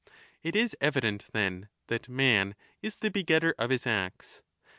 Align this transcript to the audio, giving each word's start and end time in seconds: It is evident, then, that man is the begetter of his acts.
It 0.41 0.55
is 0.55 0.75
evident, 0.81 1.25
then, 1.31 1.69
that 1.85 2.09
man 2.09 2.55
is 2.81 2.95
the 2.95 3.11
begetter 3.11 3.53
of 3.59 3.69
his 3.69 3.85
acts. 3.85 4.41